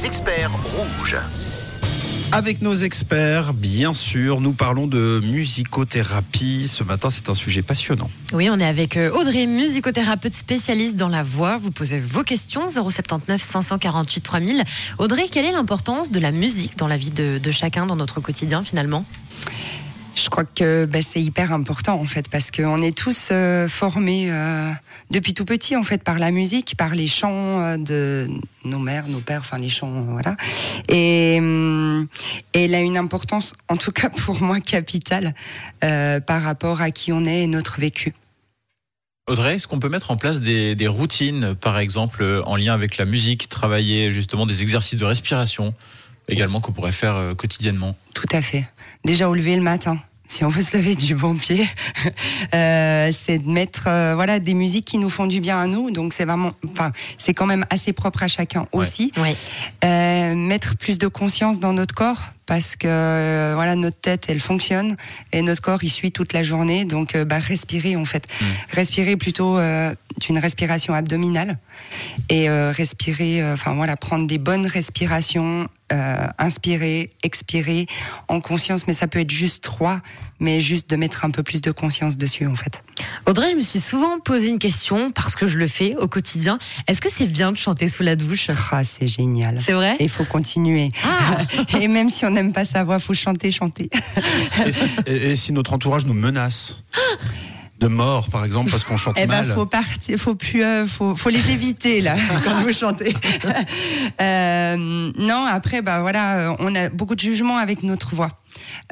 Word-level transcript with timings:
Les 0.00 0.06
experts 0.06 0.50
rouges. 0.52 1.18
Avec 2.32 2.62
nos 2.62 2.74
experts, 2.74 3.52
bien 3.52 3.92
sûr, 3.92 4.40
nous 4.40 4.52
parlons 4.52 4.86
de 4.86 5.20
musicothérapie. 5.26 6.68
Ce 6.68 6.82
matin, 6.82 7.10
c'est 7.10 7.28
un 7.28 7.34
sujet 7.34 7.60
passionnant. 7.60 8.10
Oui, 8.32 8.48
on 8.50 8.58
est 8.58 8.64
avec 8.64 8.96
euh, 8.96 9.10
Audrey, 9.10 9.44
musicothérapeute 9.44 10.34
spécialiste 10.34 10.96
dans 10.96 11.08
la 11.10 11.22
voix. 11.22 11.58
Vous 11.58 11.70
posez 11.70 12.00
vos 12.00 12.22
questions 12.22 12.66
079 12.68 13.42
548 13.42 14.20
3000. 14.22 14.64
Audrey, 14.96 15.28
quelle 15.30 15.44
est 15.44 15.52
l'importance 15.52 16.10
de 16.10 16.18
la 16.18 16.32
musique 16.32 16.78
dans 16.78 16.88
la 16.88 16.96
vie 16.96 17.10
de, 17.10 17.36
de 17.36 17.50
chacun, 17.50 17.84
dans 17.84 17.96
notre 17.96 18.20
quotidien 18.20 18.64
finalement? 18.64 19.04
Je 20.20 20.28
crois 20.28 20.44
que 20.44 20.84
bah, 20.84 21.00
c'est 21.02 21.22
hyper 21.22 21.52
important 21.52 21.94
en 21.94 22.04
fait 22.04 22.28
parce 22.28 22.50
qu'on 22.50 22.82
est 22.82 22.96
tous 22.96 23.28
euh, 23.32 23.68
formés 23.68 24.30
euh, 24.30 24.70
depuis 25.10 25.34
tout 25.34 25.44
petit 25.44 25.76
en 25.76 25.82
fait 25.82 26.02
par 26.02 26.18
la 26.18 26.30
musique, 26.30 26.76
par 26.76 26.94
les 26.94 27.06
chants 27.06 27.60
euh, 27.60 27.76
de 27.76 28.28
nos 28.64 28.78
mères, 28.78 29.08
nos 29.08 29.20
pères, 29.20 29.40
enfin 29.40 29.58
les 29.58 29.68
chants, 29.68 30.00
voilà. 30.02 30.36
Et, 30.88 31.36
hum, 31.38 32.06
et 32.52 32.66
elle 32.66 32.74
a 32.74 32.80
une 32.80 32.98
importance, 32.98 33.54
en 33.68 33.76
tout 33.76 33.92
cas 33.92 34.10
pour 34.10 34.42
moi, 34.42 34.60
capitale 34.60 35.34
par 35.80 36.42
rapport 36.42 36.80
à 36.80 36.90
qui 36.90 37.12
on 37.12 37.24
est 37.24 37.42
et 37.42 37.46
notre 37.46 37.80
vécu. 37.80 38.12
Audrey, 39.26 39.54
est-ce 39.54 39.68
qu'on 39.68 39.78
peut 39.78 39.88
mettre 39.88 40.10
en 40.10 40.16
place 40.16 40.40
des, 40.40 40.74
des, 40.74 40.88
routines, 40.88 41.54
par 41.54 41.78
exemple, 41.78 42.42
en 42.44 42.56
lien 42.56 42.74
avec 42.74 42.96
la 42.96 43.04
musique, 43.04 43.48
travailler 43.48 44.10
justement 44.10 44.44
des 44.44 44.60
exercices 44.60 44.98
de 44.98 45.04
respiration 45.04 45.72
également 46.28 46.60
qu'on 46.60 46.72
pourrait 46.72 46.92
faire 46.92 47.34
quotidiennement? 47.36 47.96
Tout 48.12 48.26
à 48.32 48.42
fait. 48.42 48.68
Déjà 49.04 49.28
au 49.28 49.34
lever 49.34 49.56
le 49.56 49.62
matin, 49.62 49.98
si 50.30 50.44
on 50.44 50.48
veut 50.48 50.62
se 50.62 50.76
lever 50.76 50.94
du 50.94 51.16
bon 51.16 51.34
pied, 51.34 51.66
euh, 52.54 53.10
c'est 53.12 53.38
de 53.38 53.48
mettre 53.48 53.88
euh, 53.88 54.12
voilà 54.14 54.38
des 54.38 54.54
musiques 54.54 54.84
qui 54.84 54.98
nous 54.98 55.10
font 55.10 55.26
du 55.26 55.40
bien 55.40 55.58
à 55.58 55.66
nous. 55.66 55.90
Donc 55.90 56.12
c'est 56.12 56.24
vraiment, 56.24 56.52
enfin 56.70 56.92
c'est 57.18 57.34
quand 57.34 57.46
même 57.46 57.66
assez 57.68 57.92
propre 57.92 58.22
à 58.22 58.28
chacun 58.28 58.66
aussi. 58.70 59.10
Ouais. 59.16 59.34
Euh, 59.84 60.34
mettre 60.36 60.76
plus 60.76 60.98
de 60.98 61.08
conscience 61.08 61.58
dans 61.58 61.72
notre 61.72 61.96
corps 61.96 62.26
parce 62.46 62.76
que 62.76 62.86
euh, 62.86 63.52
voilà 63.56 63.74
notre 63.74 64.00
tête 64.00 64.26
elle 64.28 64.40
fonctionne 64.40 64.96
et 65.32 65.42
notre 65.42 65.62
corps 65.62 65.82
il 65.82 65.90
suit 65.90 66.12
toute 66.12 66.32
la 66.32 66.44
journée. 66.44 66.84
Donc 66.84 67.16
euh, 67.16 67.24
bah, 67.24 67.38
respirer 67.40 67.96
en 67.96 68.04
fait, 68.04 68.26
Mm. 68.40 68.44
respirer 68.70 69.16
plutôt 69.16 69.58
euh, 70.28 70.32
une 70.32 70.38
respiration 70.38 70.94
abdominale 70.94 71.58
et 72.28 72.48
euh, 72.48 72.70
respirer, 72.72 73.42
euh, 73.42 73.54
enfin 73.54 73.74
voilà 73.74 73.96
prendre 73.96 74.26
des 74.26 74.38
bonnes 74.38 74.66
respirations. 74.66 75.68
Euh, 75.92 76.28
inspirer, 76.38 77.10
expirer 77.24 77.88
en 78.28 78.40
conscience, 78.40 78.86
mais 78.86 78.92
ça 78.92 79.08
peut 79.08 79.18
être 79.18 79.32
juste 79.32 79.64
trois, 79.64 80.02
mais 80.38 80.60
juste 80.60 80.88
de 80.88 80.94
mettre 80.94 81.24
un 81.24 81.32
peu 81.32 81.42
plus 81.42 81.60
de 81.62 81.72
conscience 81.72 82.16
dessus 82.16 82.46
en 82.46 82.54
fait. 82.54 82.80
Audrey, 83.26 83.50
je 83.50 83.56
me 83.56 83.60
suis 83.60 83.80
souvent 83.80 84.20
posé 84.20 84.50
une 84.50 84.60
question 84.60 85.10
parce 85.10 85.34
que 85.34 85.48
je 85.48 85.58
le 85.58 85.66
fais 85.66 85.96
au 85.96 86.06
quotidien. 86.06 86.58
Est-ce 86.86 87.00
que 87.00 87.10
c'est 87.10 87.26
bien 87.26 87.50
de 87.50 87.56
chanter 87.56 87.88
sous 87.88 88.04
la 88.04 88.14
douche? 88.14 88.50
Ah, 88.70 88.84
c'est 88.84 89.08
génial. 89.08 89.56
C'est 89.60 89.72
vrai? 89.72 89.96
Il 89.98 90.08
faut 90.08 90.22
continuer. 90.24 90.90
Ah 91.02 91.38
Et 91.80 91.88
même 91.88 92.08
si 92.08 92.24
on 92.24 92.30
n'aime 92.30 92.52
pas 92.52 92.64
sa 92.64 92.84
voix, 92.84 93.00
faut 93.00 93.12
chanter, 93.14 93.50
chanter. 93.50 93.90
Et 94.64 94.70
si, 94.70 94.84
et- 95.06 95.30
et 95.32 95.34
si 95.34 95.52
notre 95.52 95.72
entourage 95.72 96.06
nous 96.06 96.14
menace? 96.14 96.84
de 97.80 97.86
mort, 97.88 98.28
par 98.28 98.44
exemple, 98.44 98.70
parce 98.70 98.84
qu'on 98.84 98.98
chante 98.98 99.16
Eh 99.18 99.26
ben, 99.26 99.42
mal 99.42 99.54
faut 99.54 99.66
partir, 99.66 100.18
faut 100.18 100.34
plus, 100.34 100.62
euh, 100.62 100.86
faut, 100.86 101.16
faut 101.16 101.30
les 101.30 101.50
éviter 101.50 102.02
là 102.02 102.14
quand 102.44 102.60
vous 102.60 102.72
chantez. 102.72 103.14
Euh, 104.20 104.76
non, 105.18 105.46
après, 105.46 105.80
bah 105.80 106.00
voilà, 106.00 106.54
on 106.58 106.74
a 106.74 106.88
beaucoup 106.90 107.14
de 107.14 107.20
jugements 107.20 107.56
avec 107.56 107.82
notre 107.82 108.14
voix, 108.14 108.28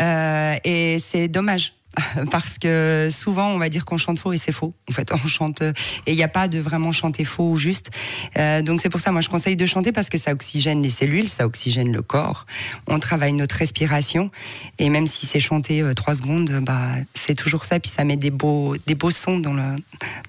Euh, 0.00 0.54
et 0.64 0.98
c'est 0.98 1.28
dommage. 1.28 1.74
Parce 2.30 2.58
que 2.58 3.08
souvent 3.10 3.48
on 3.48 3.58
va 3.58 3.68
dire 3.68 3.84
qu'on 3.84 3.96
chante 3.96 4.18
faux 4.18 4.32
et 4.32 4.38
c'est 4.38 4.52
faux. 4.52 4.74
En 4.88 4.92
fait, 4.92 5.10
on 5.12 5.26
chante 5.26 5.62
et 5.62 6.12
il 6.12 6.16
n'y 6.16 6.22
a 6.22 6.28
pas 6.28 6.48
de 6.48 6.58
vraiment 6.58 6.92
chanter 6.92 7.24
faux 7.24 7.50
ou 7.50 7.56
juste. 7.56 7.90
Euh, 8.38 8.62
donc 8.62 8.80
c'est 8.80 8.88
pour 8.88 9.00
ça, 9.00 9.10
moi 9.10 9.20
je 9.20 9.28
conseille 9.28 9.56
de 9.56 9.66
chanter 9.66 9.92
parce 9.92 10.08
que 10.08 10.18
ça 10.18 10.32
oxygène 10.32 10.82
les 10.82 10.90
cellules, 10.90 11.28
ça 11.28 11.46
oxygène 11.46 11.92
le 11.92 12.02
corps. 12.02 12.46
On 12.86 12.98
travaille 12.98 13.32
notre 13.32 13.56
respiration 13.56 14.30
et 14.78 14.88
même 14.90 15.06
si 15.06 15.26
c'est 15.26 15.40
chanter 15.40 15.82
euh, 15.82 15.94
trois 15.94 16.14
secondes, 16.14 16.50
bah 16.62 16.90
c'est 17.14 17.34
toujours 17.34 17.64
ça. 17.64 17.80
Puis 17.80 17.90
ça 17.90 18.04
met 18.04 18.16
des 18.16 18.30
beaux, 18.30 18.76
des 18.86 18.94
beaux 18.94 19.10
sons 19.10 19.38
dans 19.38 19.54
le, 19.54 19.76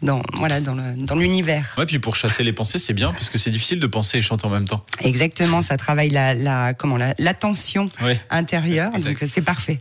dans 0.02 0.22
voilà, 0.34 0.62
dans 0.62 0.76
le, 0.76 0.84
dans 0.98 1.16
l'univers. 1.16 1.76
Ouais, 1.78 1.86
puis 1.86 2.00
pour 2.00 2.16
chasser 2.16 2.44
les 2.44 2.54
pensées, 2.54 2.80
c'est 2.80 2.94
bien 2.94 3.12
parce 3.12 3.30
que 3.30 3.38
c'est 3.38 3.52
difficile 3.52 3.80
de 3.80 3.88
penser 3.88 4.18
et 4.18 4.22
chanter 4.22 4.48
en 4.48 4.50
même 4.50 4.68
temps. 4.68 4.86
Exactement, 5.02 5.62
ça 5.62 5.78
travaille 5.78 6.10
la, 6.10 6.34
la 6.34 6.74
comment 6.74 6.98
la, 6.98 7.14
l'attention 7.18 7.90
intérieure. 8.30 8.92
Exact. 8.96 9.20
Donc 9.20 9.30
c'est 9.30 9.42
parfait. 9.42 9.80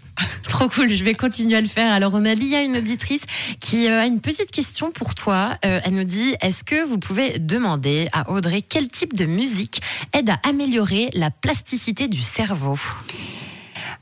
Trop 0.58 0.68
cool, 0.68 0.92
je 0.92 1.04
vais 1.04 1.14
continuer 1.14 1.56
à 1.56 1.60
le 1.60 1.68
faire. 1.68 1.92
Alors 1.92 2.12
on 2.14 2.24
a 2.24 2.34
Lia, 2.34 2.62
une 2.62 2.76
auditrice, 2.76 3.22
qui 3.60 3.86
euh, 3.86 4.00
a 4.00 4.06
une 4.06 4.20
petite 4.20 4.50
question 4.50 4.90
pour 4.90 5.14
toi. 5.14 5.56
Euh, 5.64 5.80
elle 5.84 5.92
nous 5.92 6.04
dit, 6.04 6.34
est-ce 6.40 6.64
que 6.64 6.86
vous 6.86 6.98
pouvez 6.98 7.38
demander 7.38 8.08
à 8.12 8.30
Audrey 8.30 8.62
quel 8.62 8.88
type 8.88 9.14
de 9.14 9.26
musique 9.26 9.82
aide 10.14 10.30
à 10.30 10.40
améliorer 10.48 11.10
la 11.12 11.30
plasticité 11.30 12.08
du 12.08 12.22
cerveau? 12.22 12.78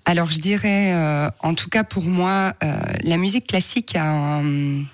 Alors 0.04 0.30
je 0.30 0.38
dirais, 0.38 0.92
euh, 0.94 1.28
en 1.40 1.54
tout 1.54 1.68
cas 1.68 1.82
pour 1.82 2.04
moi, 2.04 2.54
la 3.02 3.16
musique 3.16 3.48
classique 3.48 3.96
a 3.96 4.04
un- 4.08 4.84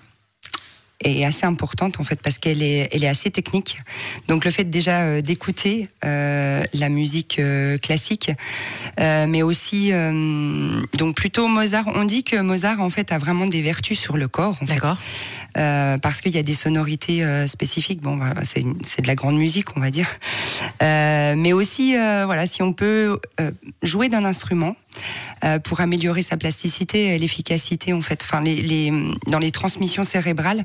est 1.05 1.25
assez 1.25 1.45
importante 1.47 1.99
en 2.01 2.03
fait 2.05 2.21
parce 2.23 2.39
qu'elle 2.39 2.63
est, 2.63 2.89
elle 2.93 3.05
est 3.05 3.09
assez 3.09 3.31
technique. 3.31 3.79
Donc 4.29 4.45
le 4.45 4.51
fait 4.51 4.65
déjà 4.65 5.01
euh, 5.01 5.21
d'écouter 5.21 5.89
euh, 6.05 6.63
la 6.75 6.89
musique 6.89 7.39
euh, 7.39 7.79
classique, 7.79 8.31
euh, 9.01 9.27
mais 9.27 9.43
aussi 9.43 9.91
euh, 9.93 10.81
donc 10.99 11.17
plutôt 11.17 11.49
Mozart. 11.49 11.85
On 11.95 12.05
dit 12.05 12.25
que 12.25 12.37
Mozart 12.41 12.81
en 12.81 12.91
fait 12.91 13.13
a 13.13 13.19
vraiment 13.19 13.47
des 13.47 13.63
vertus 13.63 13.99
sur 13.99 14.17
le 14.17 14.29
corps. 14.29 14.57
En 14.63 14.67
fait. 14.67 14.75
D'accord 14.75 14.99
Euh, 15.59 15.99
parce 15.99 16.23
qu'il 16.23 16.33
y 16.35 16.39
a 16.39 16.43
des 16.43 16.55
sonorités 16.55 17.23
euh, 17.23 17.47
spécifiques. 17.47 18.01
Bon, 18.01 18.17
voilà, 18.17 18.43
c'est 18.43 18.61
une- 18.63 18.79
c'est 18.85 19.03
de 19.03 19.07
la 19.07 19.15
grande 19.15 19.37
musique, 19.37 19.77
on 19.77 19.81
va 19.81 19.91
dire. 19.91 20.09
Euh, 20.83 21.35
mais 21.37 21.53
aussi, 21.53 21.95
euh, 21.95 22.23
voilà, 22.25 22.47
si 22.47 22.63
on 22.63 22.73
peut 22.73 23.19
euh, 23.39 23.51
jouer 23.83 24.09
d'un 24.09 24.25
instrument 24.25 24.77
pour 25.65 25.81
améliorer 25.81 26.23
sa 26.23 26.37
plasticité 26.37 27.15
et 27.15 27.19
l'efficacité, 27.19 27.93
en 27.93 28.01
fait. 28.01 28.23
Enfin, 28.23 28.41
les, 28.41 28.57
les- 28.63 28.93
dans 29.27 29.39
les 29.39 29.51
transmissions 29.51 30.05
cérébrales, 30.05 30.65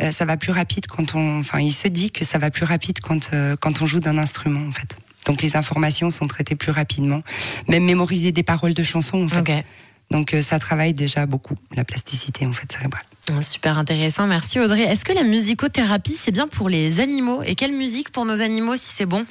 euh, 0.00 0.10
ça 0.10 0.24
va 0.24 0.36
plus 0.36 0.52
rapide 0.52 0.86
quand 0.86 1.14
on. 1.14 1.40
Enfin, 1.40 1.60
il 1.60 1.72
se 1.72 1.88
dit 1.88 2.10
que 2.10 2.24
ça 2.24 2.38
va 2.38 2.50
plus 2.50 2.64
rapide 2.64 3.00
quand 3.00 3.30
euh, 3.32 3.56
quand 3.60 3.82
on 3.82 3.86
joue 3.86 4.00
d'un 4.00 4.18
instrument, 4.18 4.66
en 4.68 4.72
fait. 4.72 4.96
Donc 5.26 5.40
les 5.42 5.56
informations 5.56 6.10
sont 6.10 6.26
traitées 6.26 6.54
plus 6.54 6.70
rapidement, 6.72 7.22
même 7.68 7.84
mémoriser 7.84 8.30
des 8.32 8.42
paroles 8.42 8.74
de 8.74 8.82
chansons, 8.82 9.24
en 9.24 9.28
fait. 9.28 9.64
Donc 10.10 10.34
euh, 10.34 10.42
ça 10.42 10.58
travaille 10.58 10.92
déjà 10.92 11.24
beaucoup 11.24 11.56
la 11.74 11.82
plasticité 11.84 12.44
en 12.46 12.52
fait 12.52 12.70
cérébrale. 12.70 13.04
Ah, 13.30 13.40
Super 13.42 13.78
intéressant, 13.78 14.26
merci 14.26 14.60
Audrey. 14.60 14.82
Est-ce 14.82 15.02
que 15.04 15.14
la 15.14 15.22
musicothérapie, 15.22 16.12
c'est 16.14 16.30
bien 16.30 16.46
pour 16.46 16.68
les 16.68 17.00
animaux? 17.00 17.42
Et 17.42 17.54
quelle 17.54 17.72
musique 17.72 18.10
pour 18.10 18.26
nos 18.26 18.42
animaux 18.42 18.76
si 18.76 18.92
c'est 18.94 19.06
bon? 19.06 19.24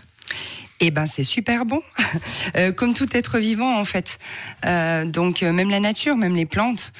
Eh 0.85 0.91
ben 0.91 1.05
c'est 1.05 1.23
super 1.23 1.65
bon, 1.65 1.81
Euh, 2.57 2.71
comme 2.71 2.93
tout 2.93 3.07
être 3.15 3.39
vivant 3.39 3.79
en 3.79 3.85
fait. 3.85 4.19
Euh, 4.65 5.05
donc 5.05 5.41
euh, 5.41 5.53
même 5.53 5.69
la 5.69 5.79
nature, 5.79 6.17
même 6.17 6.35
les 6.35 6.45
plantes, 6.45 6.91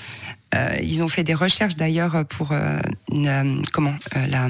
ils 0.84 1.02
ont 1.02 1.08
fait 1.08 1.24
des 1.24 1.34
recherches 1.34 1.76
d'ailleurs 1.76 2.26
pour 2.28 2.54
comment 3.72 3.96
la, 4.14 4.48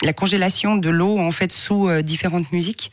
la 0.00 0.12
congélation 0.12 0.76
de 0.76 0.88
l'eau 0.88 1.18
en 1.18 1.32
fait 1.32 1.50
sous 1.50 1.90
différentes 2.02 2.52
musiques. 2.52 2.92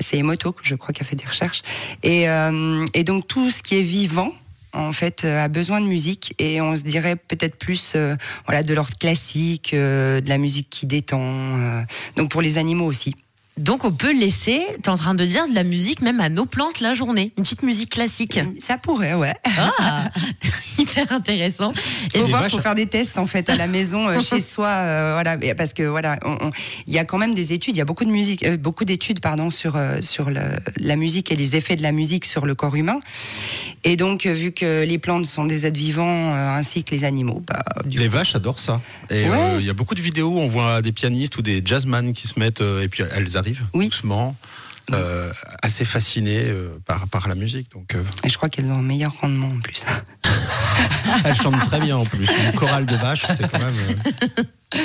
C'est 0.00 0.16
Emoto, 0.16 0.56
je 0.64 0.74
crois, 0.74 0.92
qui 0.92 1.02
a 1.02 1.04
fait 1.04 1.14
des 1.14 1.24
recherches. 1.24 1.62
Et, 2.02 2.26
et 2.92 3.04
donc 3.04 3.28
tout 3.28 3.52
ce 3.52 3.62
qui 3.62 3.78
est 3.78 3.84
vivant 3.84 4.32
en 4.72 4.90
fait 4.90 5.24
a 5.24 5.46
besoin 5.46 5.80
de 5.80 5.86
musique 5.86 6.34
et 6.40 6.60
on 6.60 6.74
se 6.74 6.82
dirait 6.82 7.14
peut-être 7.14 7.56
plus 7.56 7.96
voilà 8.46 8.64
de 8.64 8.74
l'ordre 8.74 8.98
classique, 8.98 9.70
de 9.72 10.28
la 10.28 10.38
musique 10.38 10.68
qui 10.68 10.86
détend. 10.86 11.84
donc 12.16 12.30
pour 12.30 12.42
les 12.42 12.58
animaux 12.58 12.86
aussi. 12.86 13.14
Donc 13.58 13.84
on 13.84 13.90
peut 13.92 14.12
laisser, 14.12 14.60
tu 14.74 14.80
es 14.82 14.88
en 14.90 14.96
train 14.96 15.14
de 15.14 15.24
dire, 15.24 15.48
de 15.48 15.54
la 15.54 15.64
musique 15.64 16.02
même 16.02 16.20
à 16.20 16.28
nos 16.28 16.44
plantes 16.44 16.80
la 16.80 16.92
journée. 16.92 17.32
Une 17.38 17.42
petite 17.42 17.62
musique 17.62 17.90
classique. 17.90 18.38
Ça 18.60 18.76
pourrait, 18.76 19.14
ouais. 19.14 19.34
Ah 19.78 20.10
Hyper 20.78 21.10
intéressant. 21.10 21.72
Il 22.14 22.20
faut 22.20 22.26
voir, 22.26 22.42
vaches- 22.42 22.50
faut 22.52 22.58
faire 22.58 22.74
des 22.74 22.86
tests 22.86 23.16
en 23.18 23.26
fait 23.26 23.48
à 23.48 23.56
la 23.56 23.66
maison, 23.66 24.08
euh, 24.08 24.20
chez 24.20 24.40
soi, 24.42 24.68
euh, 24.68 25.12
voilà, 25.14 25.38
Et 25.40 25.54
parce 25.54 25.72
que 25.72 25.84
voilà, 25.84 26.18
il 26.86 26.92
y 26.92 26.98
a 26.98 27.06
quand 27.06 27.16
même 27.16 27.32
des 27.32 27.54
études, 27.54 27.76
il 27.76 27.78
y 27.78 27.82
a 27.82 27.86
beaucoup 27.86 28.04
de 28.04 28.10
musique, 28.10 28.44
euh, 28.44 28.58
beaucoup 28.58 28.84
d'études 28.84 29.20
pardon 29.20 29.48
sur 29.48 29.76
euh, 29.76 30.02
sur 30.02 30.28
le- 30.28 30.60
la 30.76 30.96
musique 30.96 31.32
et 31.32 31.36
les 31.36 31.56
effets 31.56 31.76
de 31.76 31.82
la 31.82 31.92
musique 31.92 32.26
sur 32.26 32.44
le 32.44 32.54
corps 32.54 32.76
humain. 32.76 33.00
Et 33.88 33.96
donc 33.96 34.26
euh, 34.26 34.32
vu 34.34 34.50
que 34.50 34.82
les 34.84 34.98
plantes 34.98 35.26
sont 35.26 35.44
des 35.44 35.64
êtres 35.64 35.78
vivants 35.78 36.34
euh, 36.34 36.56
ainsi 36.56 36.82
que 36.82 36.90
les 36.90 37.04
animaux, 37.04 37.40
bah, 37.46 37.62
du 37.84 37.98
Les 38.00 38.06
coup, 38.08 38.14
vaches 38.16 38.34
adorent 38.34 38.58
ça. 38.58 38.80
Et 39.10 39.26
euh, 39.26 39.30
Ouais. 39.30 39.56
il 39.60 39.64
y 39.64 39.70
a 39.70 39.74
beaucoup 39.74 39.94
de 39.94 40.02
vidéos 40.02 40.28
où 40.28 40.38
on 40.40 40.48
voit 40.48 40.82
des 40.82 40.90
pianistes 40.90 41.38
ou 41.38 41.42
des 41.42 41.62
jazzman 41.64 42.12
qui 42.12 42.26
se 42.26 42.36
mettent, 42.38 42.60
et 42.60 42.88
puis 42.88 43.04
elles 43.14 43.36
arrivent 43.36 43.62
Oui. 43.74 43.86
doucement, 43.88 44.34
euh, 44.92 45.32
assez 45.62 45.84
fascinées 45.84 46.46
euh, 46.48 46.68
par, 46.84 47.06
par 47.06 47.28
la 47.28 47.36
musique. 47.36 47.70
Donc, 47.72 47.94
euh, 47.94 48.02
et 48.24 48.28
je 48.28 48.36
crois 48.36 48.48
qu'elles 48.48 48.72
ont 48.72 48.78
un 48.78 48.82
meilleur 48.82 49.14
rendement 49.20 49.46
en 49.48 49.60
plus. 49.60 49.84
elles 51.24 51.34
chantent 51.34 51.60
très 51.66 51.80
bien 51.80 51.96
en 51.96 52.04
plus. 52.04 52.26
Une 52.46 52.52
chorale 52.58 52.86
de 52.86 52.96
vaches, 52.96 53.26
c'est 53.36 53.50
quand 53.50 53.58
même. 53.58 53.74
euh, 54.74 54.78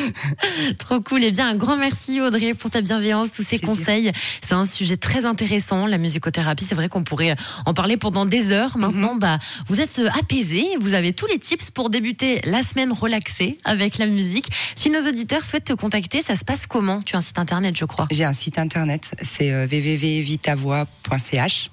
Trop 0.78 1.00
cool. 1.02 1.24
Et 1.24 1.32
bien, 1.32 1.50
un 1.50 1.56
grand 1.56 1.78
merci 1.78 2.22
Audrey 2.22 2.54
pour 2.54 2.70
ta 2.70 2.82
bienveillance, 2.82 3.32
tous 3.32 3.42
ces 3.44 3.58
Plaisir. 3.58 3.68
conseils. 3.68 4.12
C'est 4.42 4.54
un 4.54 4.66
sujet 4.66 4.98
très 4.98 5.26
intéressant, 5.26 5.86
la 5.88 5.98
musicothérapie. 5.98 6.66
C'est 6.66 6.76
vrai 6.76 6.90
qu'on 6.90 7.04
pourrait 7.04 7.36
en 7.66 7.74
parler 7.74 7.98
pendant 7.98 8.26
des 8.26 8.52
heures. 8.52 8.78
Maintenant, 8.78 9.16
bah, 9.16 9.40
vous 9.68 9.82
êtes 9.82 10.00
apaisé. 10.20 10.66
Vous 10.80 10.94
avez 10.94 11.14
tous 11.14 11.26
les 11.28 11.40
tips 11.40 11.72
pour 11.72 11.90
débuter 11.90 12.42
la 12.46 12.64
semaine 12.64 12.92
relaxée 12.92 13.58
avec 13.66 13.98
la 13.98 14.06
musique. 14.06 14.50
Si 14.76 14.90
nos 14.90 15.08
auditeurs 15.08 15.44
souhaitent 15.44 15.66
te 15.66 15.74
contacter, 15.74 16.22
ça 16.22 16.36
se 16.36 16.46
passe 16.46 16.68
comment? 16.68 17.02
Tu 17.02 17.16
as 17.16 17.20
un 17.20 17.24
site 17.24 17.40
internet, 17.40 17.76
je 17.78 17.86
crois. 17.86 18.08
J'ai 18.12 18.26
un 18.26 18.34
site 18.34 18.60
internet, 18.60 19.12
c'est 19.22 19.52
euh, 19.52 19.66
www.vitavoix.ch. 19.66 21.72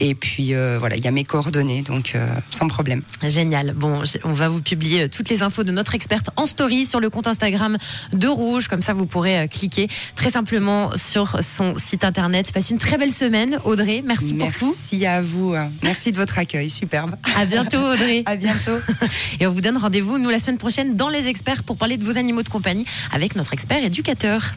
Et 0.00 0.14
puis 0.14 0.54
euh, 0.54 0.76
voilà, 0.78 0.96
il 0.96 1.04
y 1.04 1.08
a 1.08 1.10
mes 1.10 1.24
coordonnées, 1.24 1.82
donc 1.82 2.12
euh, 2.14 2.26
sans 2.50 2.68
problème. 2.68 3.02
Génial. 3.22 3.72
Bon, 3.74 4.02
on 4.24 4.32
va 4.32 4.48
vous 4.48 4.62
publier 4.62 5.02
euh, 5.02 5.08
toutes 5.08 5.28
les 5.28 5.42
infos 5.42 5.62
de 5.62 5.72
notre 5.72 5.94
experte 5.94 6.30
en 6.36 6.46
story 6.46 6.86
sur 6.86 7.00
le 7.00 7.10
compte 7.10 7.26
Instagram 7.26 7.76
de 8.12 8.26
Rouge. 8.28 8.68
Comme 8.68 8.80
ça, 8.80 8.92
vous 8.94 9.06
pourrez 9.06 9.46
cliquer 9.48 9.88
très 10.16 10.30
simplement 10.30 10.90
sur 10.96 11.38
son 11.42 11.76
site 11.78 12.04
internet. 12.04 12.52
Passe 12.52 12.70
une 12.70 12.78
très 12.78 12.96
belle 12.98 13.12
semaine, 13.12 13.58
Audrey. 13.64 14.02
Merci, 14.04 14.34
pour 14.34 14.52
tout. 14.52 14.74
Merci 14.76 15.06
à 15.06 15.20
vous. 15.20 15.54
hein. 15.54 15.70
Merci 15.82 16.12
de 16.12 16.16
votre 16.16 16.38
accueil, 16.38 16.70
superbe. 16.70 17.16
À 17.36 17.44
bientôt, 17.44 17.78
Audrey. 17.78 18.22
À 18.30 18.36
bientôt. 18.36 18.78
Et 19.40 19.46
on 19.46 19.52
vous 19.52 19.60
donne 19.60 19.76
rendez-vous, 19.76 20.18
nous, 20.18 20.30
la 20.30 20.38
semaine 20.38 20.58
prochaine, 20.58 20.94
dans 20.94 21.08
Les 21.08 21.26
Experts 21.26 21.62
pour 21.64 21.76
parler 21.76 21.96
de 21.96 22.04
vos 22.04 22.16
animaux 22.16 22.42
de 22.42 22.48
compagnie 22.48 22.84
avec 23.12 23.34
notre 23.34 23.52
expert 23.52 23.82
éducateur. 23.84 24.54